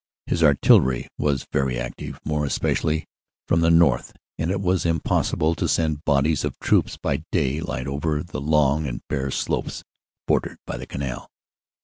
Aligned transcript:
His 0.25 0.41
artillery 0.41 1.07
was 1.19 1.45
very 1.53 1.77
active, 1.77 2.19
more 2.25 2.43
especially 2.43 3.05
from 3.47 3.61
the 3.61 3.69
north, 3.69 4.13
and 4.39 4.49
it 4.49 4.59
was 4.59 4.83
impossible 4.83 5.53
to 5.53 5.67
send 5.67 6.03
bodies 6.05 6.43
of 6.43 6.57
troops 6.57 6.97
by 6.97 7.17
day 7.31 7.59
light 7.61 7.85
over 7.85 8.23
the 8.23 8.41
long 8.41 8.87
and 8.87 9.03
bare 9.09 9.29
slopes 9.29 9.83
bordered 10.25 10.57
by 10.65 10.77
the 10.77 10.87
Canal. 10.87 11.29